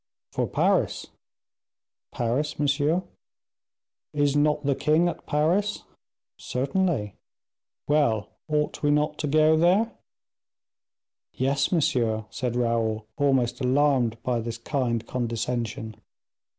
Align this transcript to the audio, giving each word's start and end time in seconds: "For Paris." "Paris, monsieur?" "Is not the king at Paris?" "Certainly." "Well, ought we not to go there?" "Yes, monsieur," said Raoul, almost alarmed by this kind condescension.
"For 0.31 0.47
Paris." 0.47 1.05
"Paris, 2.11 2.57
monsieur?" 2.57 3.03
"Is 4.15 4.35
not 4.35 4.63
the 4.65 4.73
king 4.73 5.07
at 5.07 5.27
Paris?" 5.27 5.83
"Certainly." 6.39 7.13
"Well, 7.87 8.29
ought 8.47 8.81
we 8.81 8.89
not 8.89 9.19
to 9.19 9.27
go 9.27 9.55
there?" 9.55 9.91
"Yes, 11.33 11.71
monsieur," 11.71 12.25
said 12.31 12.55
Raoul, 12.55 13.05
almost 13.17 13.61
alarmed 13.61 14.17
by 14.23 14.39
this 14.39 14.57
kind 14.57 15.05
condescension. 15.05 15.95